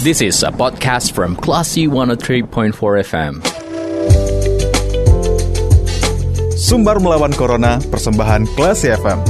[0.00, 2.72] This is a podcast from Classy 103.4
[3.04, 3.44] FM.
[6.56, 9.20] Sumbar melawan Corona, persembahan Classy FM.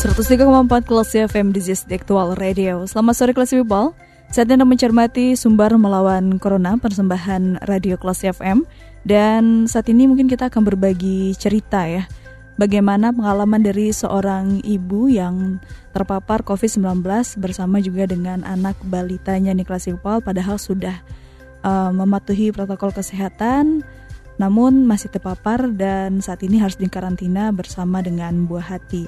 [0.00, 2.88] empat kelas FM di Zis Aktual Radio.
[2.88, 3.92] Selamat sore kelas people.
[4.32, 8.64] Saat Anda mencermati Sumbar melawan Corona persembahan Radio Kelas FM
[9.04, 12.08] dan saat ini mungkin kita akan berbagi cerita ya
[12.60, 15.56] bagaimana pengalaman dari seorang ibu yang
[15.96, 17.00] terpapar COVID-19
[17.40, 21.00] bersama juga dengan anak balitanya nih kelas people padahal sudah
[21.64, 23.80] uh, mematuhi protokol kesehatan
[24.36, 29.04] namun masih terpapar dan saat ini harus dikarantina bersama dengan buah hati.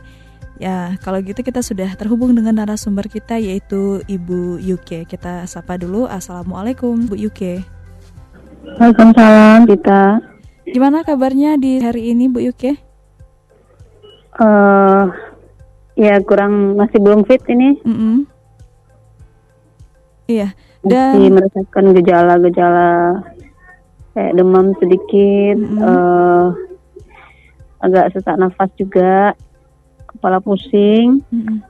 [0.60, 5.08] Ya, kalau gitu kita sudah terhubung dengan narasumber kita yaitu Ibu Yuke.
[5.08, 6.04] Kita sapa dulu.
[6.04, 7.64] Assalamualaikum, Bu Yuke.
[8.76, 10.20] Waalaikumsalam, Tita.
[10.68, 12.91] Gimana kabarnya di hari ini, Bu Yuke?
[14.36, 15.12] Uh,
[15.96, 17.76] ya kurang masih belum fit ini.
[17.84, 18.16] Mm -hmm.
[20.30, 20.48] Iya.
[20.82, 22.90] Dan masih merasakan gejala-gejala
[24.12, 25.84] kayak demam sedikit, mm -hmm.
[25.84, 26.46] uh,
[27.82, 29.34] agak sesak nafas juga
[30.06, 31.20] kepala pusing.
[31.32, 31.60] Hmm.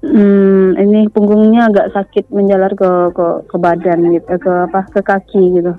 [0.00, 5.60] Hmm, ini punggungnya agak sakit menjalar ke ke ke badan gitu, ke apa ke kaki
[5.60, 5.72] gitu.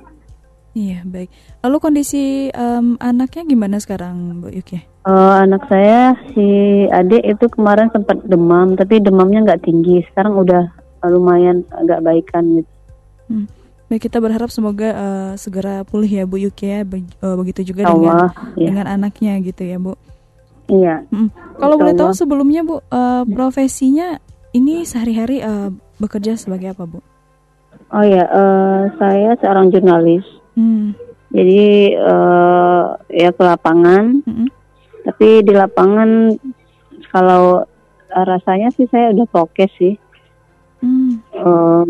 [0.78, 1.34] Iya baik.
[1.66, 4.91] Lalu kondisi um, anaknya gimana sekarang, Bu Yuki?
[5.02, 6.46] Uh, anak saya si
[6.94, 10.06] adik itu kemarin sempat demam, tapi demamnya nggak tinggi.
[10.14, 10.70] Sekarang udah
[11.10, 12.72] lumayan agak baikan gitu.
[13.26, 13.46] Hmm.
[13.90, 16.80] Baik kita berharap semoga uh, segera pulih ya Bu Yuki ya.
[16.86, 18.16] Be uh, begitu juga Allah, dengan
[18.54, 18.68] iya.
[18.70, 19.98] dengan anaknya gitu ya Bu.
[20.70, 20.96] Iya.
[21.10, 21.34] Hmm.
[21.58, 24.22] Kalau boleh tahu sebelumnya Bu, uh, profesinya
[24.54, 27.02] ini sehari-hari uh, bekerja sebagai apa Bu?
[27.90, 30.24] Oh ya, uh, saya seorang jurnalis.
[30.54, 30.94] Hmm.
[31.34, 34.22] Jadi uh, ya ke lapangan.
[34.30, 34.48] Hmm.
[35.02, 36.38] Tapi di lapangan
[37.10, 37.66] kalau
[38.12, 39.96] uh, rasanya sih saya udah prokes sih.
[40.82, 41.22] Hmm.
[41.38, 41.86] Uh,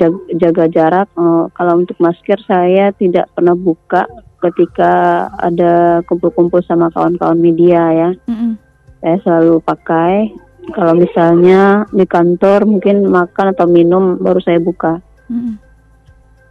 [0.00, 1.08] jaga, jaga jarak.
[1.16, 4.08] Uh, kalau untuk masker saya tidak pernah buka
[4.40, 8.10] ketika ada kumpul-kumpul sama kawan-kawan media ya.
[8.24, 8.52] Mm-hmm.
[9.00, 10.32] Saya selalu pakai.
[10.70, 15.00] Kalau misalnya di kantor mungkin makan atau minum baru saya buka.
[15.28, 15.54] Mm-hmm.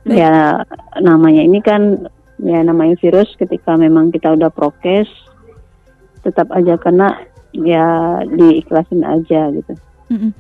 [0.09, 0.66] Ya
[1.01, 5.09] namanya ini kan ya namanya virus ketika memang kita udah prokes
[6.29, 7.17] tetap aja karena
[7.51, 9.73] ya diikhlasin aja gitu.
[10.13, 10.31] Mm-hmm.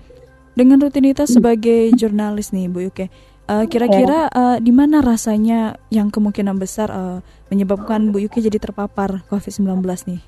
[0.53, 3.09] Dengan rutinitas sebagai jurnalis nih Bu Yuke,
[3.49, 7.17] Uh, kira-kira uh, di mana rasanya yang kemungkinan besar uh,
[7.49, 10.21] menyebabkan Bu Yuki jadi terpapar COVID-19 nih?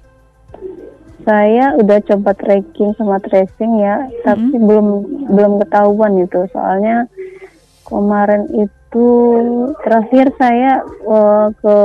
[1.21, 4.25] Saya udah coba tracking sama tracing ya, mm-hmm.
[4.25, 4.87] tapi belum
[5.37, 6.49] belum ketahuan itu.
[6.49, 7.05] Soalnya
[7.91, 9.07] kemarin itu
[9.83, 11.77] terakhir saya uh, ke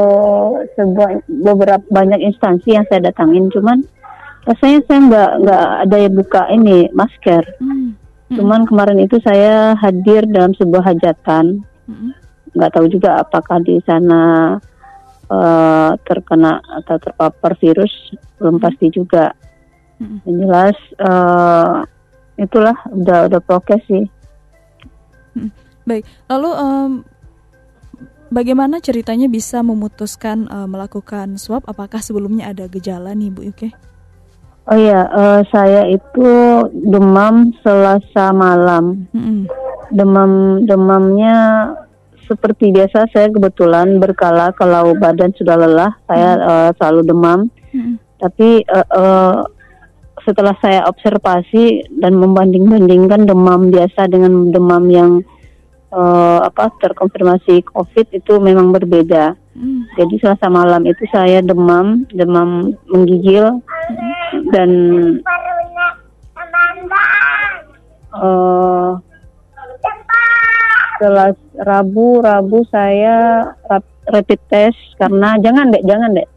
[0.79, 3.83] sebuah beberapa banyak instansi yang saya datangin, cuman
[4.47, 7.43] rasanya saya nggak nggak ada yang buka ini masker.
[7.59, 8.43] Mm Hmm.
[8.43, 11.63] Cuman kemarin itu saya hadir dalam sebuah hajatan.
[11.87, 12.11] Hmm.
[12.59, 14.57] Nggak tahu juga apakah di sana
[15.31, 17.93] uh, terkena atau terpapar virus,
[18.43, 19.31] belum pasti juga.
[20.03, 20.19] Hmm.
[20.27, 21.87] Yang jelas uh,
[22.35, 24.11] itulah udah udah prokes sih.
[25.39, 25.55] Hmm.
[25.87, 26.91] Baik, lalu um,
[28.35, 31.63] bagaimana ceritanya bisa memutuskan uh, melakukan swab?
[31.71, 33.71] Apakah sebelumnya ada gejala nih Bu Yuke?
[34.67, 36.31] Oh iya, uh, saya itu
[36.75, 39.07] demam Selasa malam.
[39.15, 39.41] Mm-hmm.
[39.95, 40.31] Demam
[40.67, 41.37] demamnya
[42.27, 46.51] seperti biasa saya kebetulan berkala kalau badan sudah lelah saya mm-hmm.
[46.51, 47.39] uh, selalu demam.
[47.71, 47.95] Mm-hmm.
[48.19, 49.37] Tapi uh, uh,
[50.27, 55.23] setelah saya observasi dan membanding-bandingkan demam biasa dengan demam yang
[55.93, 59.35] uh, apa terkonfirmasi COVID itu memang berbeda.
[59.57, 59.89] Hmm.
[59.97, 64.53] Jadi selasa malam itu saya demam, demam menggigil hmm.
[64.53, 64.71] dan
[68.17, 69.01] uh,
[70.97, 73.49] setelah Rabu Rabu saya
[74.09, 76.29] rapid test karena jangan dek jangan dek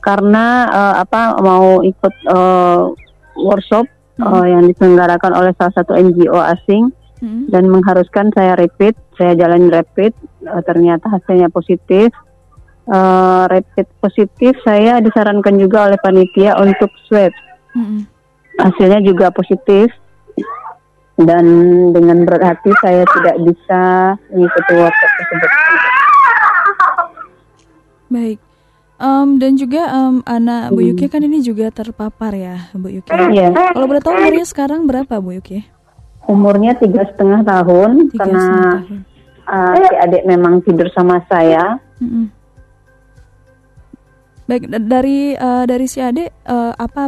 [0.00, 2.88] karena uh, apa mau ikut uh,
[3.36, 3.84] workshop
[4.16, 4.24] hmm.
[4.24, 7.52] uh, yang diselenggarakan oleh salah satu NGO asing hmm.
[7.52, 10.16] dan mengharuskan saya rapid saya jalan rapid
[10.48, 12.10] uh, ternyata hasilnya positif
[12.90, 17.32] uh, rapid positif, saya disarankan juga oleh panitia untuk swab.
[17.78, 18.00] Mm-hmm.
[18.60, 19.88] Hasilnya juga positif
[21.20, 21.44] dan
[21.92, 23.80] dengan berat hati saya tidak bisa
[24.32, 25.50] mengikuti workshop tersebut.
[28.10, 28.38] Baik.
[29.00, 33.08] Um, dan juga um, anak Bu Yuki kan ini juga terpapar ya, Bu Yuki.
[33.32, 33.48] Iya.
[33.72, 35.64] Kalau boleh tahu umurnya sekarang berapa, Bu Yuki?
[36.28, 38.44] Umurnya tiga setengah tahun tiga karena
[38.84, 38.98] tahun.
[39.50, 41.80] Uh, si adik memang tidur sama saya.
[41.98, 42.24] Mm -hmm.
[44.50, 47.06] Baik dari uh, dari si Ade uh, apa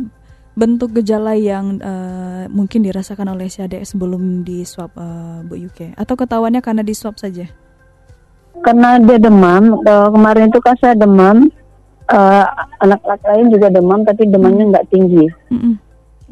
[0.53, 5.97] bentuk gejala yang uh, mungkin dirasakan oleh si adik sebelum di swab uh, Bu Yuke
[5.97, 7.49] atau ketahuannya karena di swab saja?
[8.63, 11.51] Karena dia demam, uh, kemarin itu kan saya demam,
[12.13, 12.45] uh,
[12.85, 15.27] anak-anak lain juga demam tapi demamnya nggak tinggi.
[15.51, 15.75] Mm -hmm.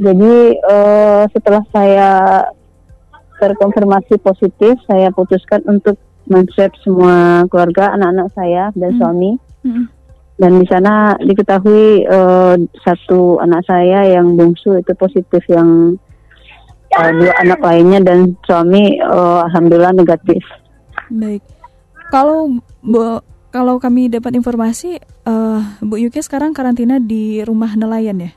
[0.01, 0.35] Jadi
[0.65, 2.09] uh, setelah saya
[3.41, 5.97] terkonfirmasi positif, saya putuskan untuk
[6.29, 6.45] men
[6.85, 9.01] semua keluarga, anak-anak saya dan mm -hmm.
[9.01, 9.31] suami.
[9.65, 9.87] Mm -hmm
[10.41, 16.01] dan di sana diketahui uh, satu anak saya yang bungsu itu positif yang
[16.97, 20.41] uh, dua anak lainnya dan suami uh, alhamdulillah negatif.
[21.13, 21.45] Baik.
[22.09, 23.21] Kalau Bu
[23.53, 24.97] kalau kami dapat informasi
[25.29, 28.33] uh, Bu Yuki sekarang karantina di rumah nelayan ya?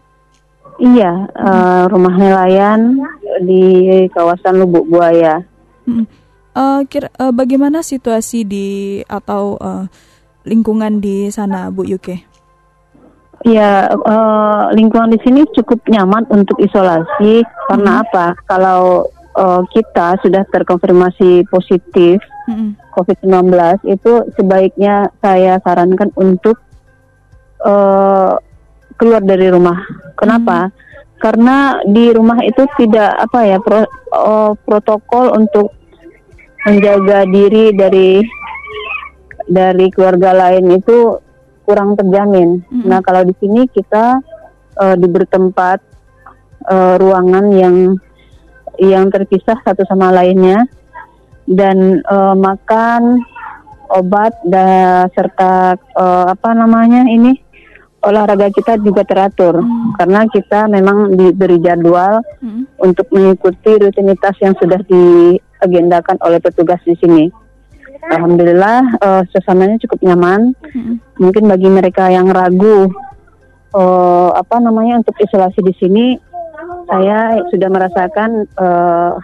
[0.83, 2.99] Iya, uh, rumah nelayan
[3.43, 3.63] di
[4.09, 5.43] kawasan Lubuk Buaya.
[5.83, 6.07] Hmm.
[6.53, 8.67] Uh, kira, uh, bagaimana situasi di
[9.09, 9.89] atau uh,
[10.45, 12.23] lingkungan di sana, Bu Yuke?
[13.43, 18.39] Ya, uh, lingkungan di sini cukup nyaman untuk isolasi karena apa?
[18.47, 22.79] Kalau uh, kita sudah terkonfirmasi positif hmm.
[22.95, 23.51] COVID-19
[23.89, 26.55] itu sebaiknya saya sarankan untuk
[27.67, 28.39] uh,
[28.95, 29.81] keluar dari rumah.
[30.15, 30.69] Kenapa?
[30.69, 30.73] Hmm.
[31.23, 35.71] Karena di rumah itu tidak apa ya pro, uh, protokol untuk
[36.67, 38.19] menjaga diri dari
[39.47, 41.19] dari keluarga lain itu
[41.63, 42.59] kurang terjamin.
[42.67, 42.87] Mm-hmm.
[42.87, 44.19] Nah, kalau di sini kita
[44.79, 45.79] uh, diberi tempat
[46.67, 47.75] uh, ruangan yang
[48.81, 50.65] yang terpisah satu sama lainnya
[51.45, 53.21] dan uh, makan
[53.93, 57.37] obat dan serta uh, apa namanya ini
[58.03, 59.95] olahraga kita juga teratur hmm.
[59.97, 62.83] karena kita memang diberi jadwal hmm.
[62.83, 67.25] untuk mengikuti rutinitas yang sudah diagendakan oleh petugas di sini.
[68.03, 70.51] Alhamdulillah uh, suasananya cukup nyaman.
[70.75, 70.99] Hmm.
[71.15, 72.91] Mungkin bagi mereka yang ragu
[73.71, 76.05] uh, apa namanya untuk isolasi di sini,
[76.91, 79.15] saya sudah merasakan uh,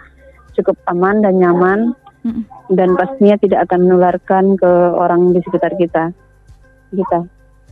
[0.56, 1.92] cukup aman dan nyaman
[2.24, 2.42] hmm.
[2.72, 6.16] dan pastinya tidak akan menularkan ke orang di sekitar kita.
[6.90, 7.20] Kita.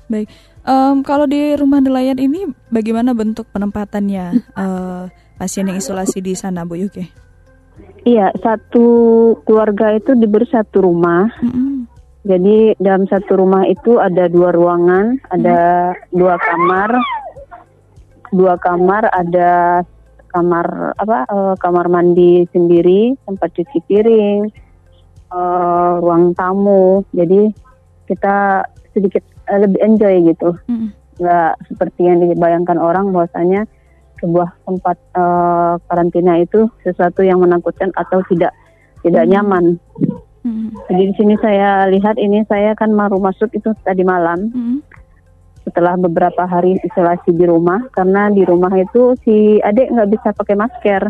[0.08, 0.28] Baik,
[0.64, 6.66] um, kalau di rumah nelayan ini bagaimana bentuk penempatannya uh, pasien yang isolasi di sana,
[6.66, 7.06] Bu Yuki?
[8.08, 8.86] Iya, satu
[9.44, 11.28] keluarga itu diberi satu rumah.
[11.44, 11.76] Mm-hmm.
[12.28, 16.16] Jadi dalam satu rumah itu ada dua ruangan, ada mm.
[16.16, 16.90] dua kamar,
[18.34, 19.82] dua kamar, ada
[20.32, 21.18] kamar apa?
[21.30, 24.50] Uh, kamar mandi sendiri, tempat cuci piring,
[25.32, 27.04] uh, ruang tamu.
[27.14, 27.54] Jadi
[28.08, 28.64] kita
[28.98, 30.90] sedikit uh, lebih enjoy gitu, mm.
[31.22, 33.70] nggak seperti yang dibayangkan orang bahwasanya
[34.18, 38.50] sebuah tempat uh, karantina itu sesuatu yang menakutkan atau tidak
[39.06, 39.30] tidak hmm.
[39.30, 39.64] nyaman.
[40.42, 40.74] Hmm.
[40.90, 44.50] Jadi di sini saya lihat ini saya kan baru masuk itu tadi malam.
[44.50, 44.78] Hmm.
[45.62, 50.56] Setelah beberapa hari isolasi di rumah karena di rumah itu si adik nggak bisa pakai
[50.58, 51.02] masker.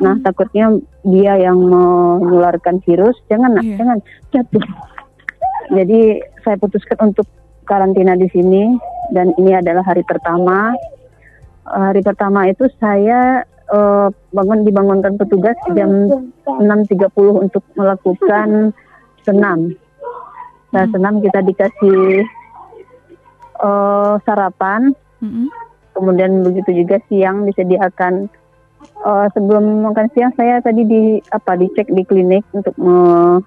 [0.00, 0.24] Nah hmm.
[0.24, 0.72] takutnya
[1.04, 3.18] dia yang menularkan virus.
[3.28, 3.76] Jangan nak, yeah.
[3.76, 3.98] jangan
[4.32, 4.64] jatuh.
[5.72, 7.28] Jadi saya putuskan untuk
[7.64, 8.76] karantina di sini
[9.12, 10.76] dan ini adalah hari pertama
[11.64, 13.40] hari pertama itu saya
[13.72, 16.12] uh, bangun dibangunkan petugas jam
[16.44, 17.08] 6.30
[17.48, 18.76] untuk melakukan
[19.24, 19.72] senam.
[20.74, 22.26] Nah, senam kita dikasih
[23.62, 24.92] uh, sarapan.
[25.94, 28.26] Kemudian begitu juga siang disediakan
[29.06, 33.38] uh, sebelum makan siang saya tadi di apa dicek di klinik untuk me,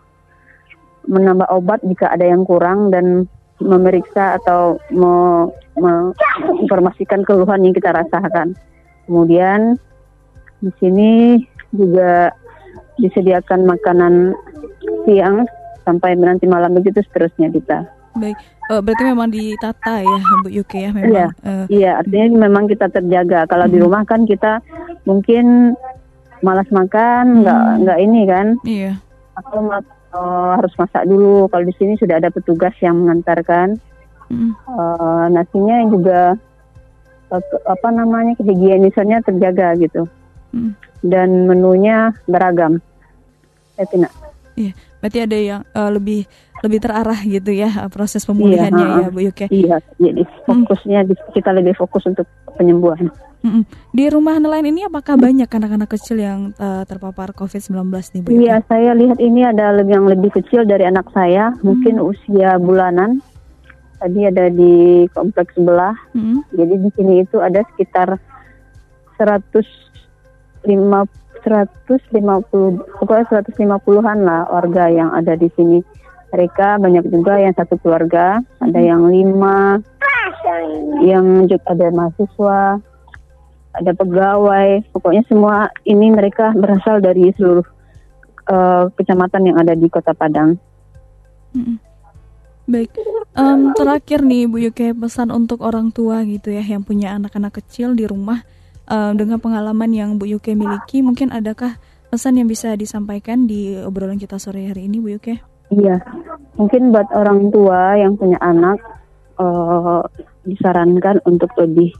[1.07, 8.53] menambah obat jika ada yang kurang dan memeriksa atau menginformasikan keluhan yang kita rasakan.
[9.09, 9.81] Kemudian
[10.61, 11.41] di sini
[11.73, 12.29] juga
[13.01, 14.37] disediakan makanan
[15.05, 15.45] siang
[15.85, 17.85] sampai nanti malam begitu seterusnya kita.
[18.17, 18.37] Baik,
[18.73, 21.13] uh, berarti memang ditata ya Bu Yuki ya memang.
[21.13, 23.45] Iya, uh, iya artinya memang kita terjaga.
[23.45, 23.73] Kalau hmm.
[23.73, 24.59] di rumah kan kita
[25.05, 25.77] mungkin
[26.41, 27.77] malas makan, nggak hmm.
[27.85, 28.47] nggak ini kan.
[28.65, 28.93] Iya.
[29.37, 29.61] Atau
[30.13, 31.47] uh, harus masak dulu.
[31.51, 33.79] Kalau di sini sudah ada petugas yang mengantarkan.
[34.27, 34.51] Mm.
[34.67, 36.35] Uh, nasinya juga
[37.31, 40.03] uh, apa namanya kehigienisannya terjaga gitu.
[40.51, 40.71] Mm.
[41.03, 42.79] Dan menunya beragam.
[43.79, 44.09] Ya, Tina.
[44.57, 46.25] Iya, berarti ada yang uh, lebih
[46.65, 49.45] lebih terarah gitu ya proses pemulihannya iya, ya Bu Yuke.
[49.53, 51.37] Iya, jadi fokusnya mm.
[51.37, 52.25] kita lebih fokus untuk
[52.57, 53.13] penyembuhan.
[53.45, 53.63] Mm-mm.
[53.93, 58.29] Di rumah nelayan ini apakah banyak anak-anak kecil yang uh, terpapar COVID-19 nih Bu?
[58.33, 61.61] Iya, saya lihat ini ada yang lebih kecil dari anak saya, mm.
[61.61, 63.21] mungkin usia bulanan.
[63.97, 65.93] Tadi ada di kompleks sebelah.
[66.17, 66.41] Mm.
[66.53, 68.17] Jadi di sini itu ada sekitar
[69.21, 70.65] 105
[71.47, 75.79] 150 pokoknya 150-an lah warga yang ada di sini.
[76.27, 79.79] Mereka banyak juga yang satu keluarga, ada yang lima,
[80.99, 82.83] yang juga ada mahasiswa,
[83.77, 87.65] ada pegawai, pokoknya semua ini mereka berasal dari seluruh
[88.49, 90.57] uh, kecamatan yang ada di Kota Padang.
[91.53, 91.77] Hmm.
[92.67, 92.91] Baik,
[93.39, 97.95] um, terakhir nih Bu Yuke pesan untuk orang tua gitu ya yang punya anak-anak kecil
[97.95, 98.43] di rumah
[98.91, 101.79] um, dengan pengalaman yang Bu Yuke miliki, mungkin adakah
[102.11, 105.39] pesan yang bisa disampaikan di obrolan kita sore hari ini Bu Yuke?
[105.71, 106.03] Iya,
[106.59, 108.79] mungkin buat orang tua yang punya anak
[109.39, 110.03] uh,
[110.43, 111.95] disarankan untuk lebih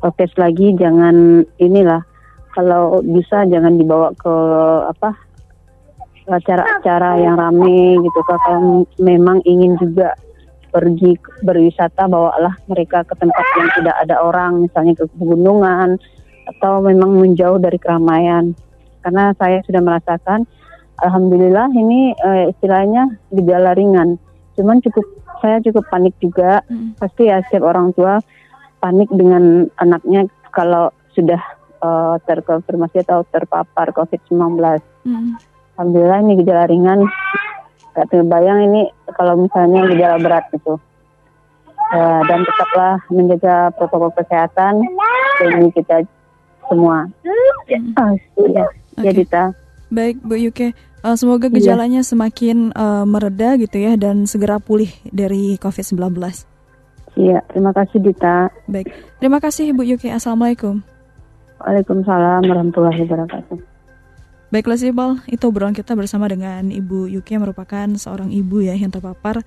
[0.00, 2.02] prokes lagi, jangan inilah.
[2.50, 4.34] Kalau bisa jangan dibawa ke
[4.90, 5.14] apa
[6.26, 8.20] acara-acara yang rame gitu.
[8.26, 10.18] Kalau memang ingin juga
[10.70, 15.98] pergi berwisata bawalah mereka ke tempat yang tidak ada orang misalnya ke pegunungan
[16.46, 18.54] atau memang menjauh dari keramaian.
[19.02, 20.46] Karena saya sudah merasakan
[21.02, 24.18] alhamdulillah ini uh, istilahnya gejala ringan.
[24.54, 25.06] Cuman cukup
[25.40, 26.62] saya cukup panik juga.
[26.70, 26.94] Hmm.
[27.00, 28.22] pasti ya setiap orang tua
[28.80, 31.40] panik dengan anaknya kalau sudah
[31.84, 34.56] uh, terkonfirmasi atau terpapar COVID-19
[35.04, 37.00] hmm alhamdulillah ini gejala ringan
[37.96, 40.76] gak terbayang ini kalau misalnya gejala berat gitu
[41.96, 44.84] uh, dan tetaplah menjaga protokol kesehatan
[45.40, 46.04] demi kita
[46.68, 47.96] semua hmm.
[47.96, 48.12] oh,
[48.44, 49.08] ya okay.
[49.08, 49.44] ya Dita
[49.88, 51.56] baik Bu Yuke uh, semoga iya.
[51.56, 52.10] gejalanya iya.
[52.12, 56.12] semakin uh, mereda gitu ya dan segera pulih dari COVID-19
[57.20, 58.48] Iya, terima kasih Dita.
[58.64, 58.88] Baik,
[59.20, 60.08] terima kasih Bu Yuke.
[60.08, 60.80] Assalamualaikum.
[61.60, 63.58] Waalaikumsalam warahmatullahi wabarakatuh.
[64.50, 68.74] Baiklah sih Bal, itu obrolan kita bersama dengan Ibu Yuki yang merupakan seorang ibu ya
[68.74, 69.46] yang terpapar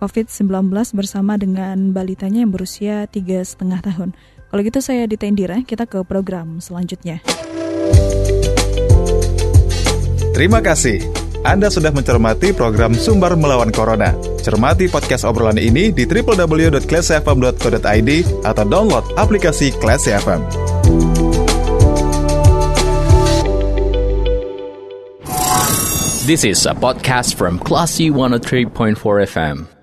[0.00, 4.16] COVID-19 bersama dengan balitanya yang berusia tiga setengah tahun.
[4.50, 7.22] Kalau gitu saya Dita Indira, kita ke program selanjutnya.
[10.34, 11.04] Terima kasih.
[11.44, 14.29] Anda sudah mencermati program Sumber Melawan Corona.
[14.40, 18.10] Cermati podcast obrolan ini di www.classfm.co.id
[18.42, 20.42] atau download aplikasi Classy FM.
[26.30, 28.94] This is a podcast from Classy 103.4
[29.26, 29.79] FM.